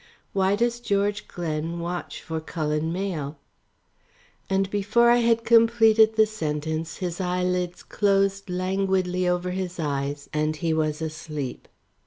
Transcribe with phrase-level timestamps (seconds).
[0.33, 3.37] "Why does George Glen watch for Cullen Mayle?"
[4.49, 10.55] and before I had completed the sentence his eyelids closed languidly over his eyes and
[10.55, 11.67] he was asleep.